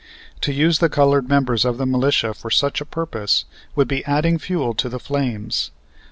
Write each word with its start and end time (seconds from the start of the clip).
To 0.41 0.51
use 0.51 0.79
the 0.79 0.89
colored 0.89 1.29
members 1.29 1.63
of 1.63 1.77
the 1.77 1.85
militia 1.85 2.33
for 2.33 2.49
such 2.49 2.81
a 2.81 2.85
purpose 2.87 3.45
would 3.75 3.87
be 3.87 4.03
adding 4.05 4.39
fuel 4.39 4.73
to 4.73 4.89
the 4.89 4.97
flames. 4.99 5.69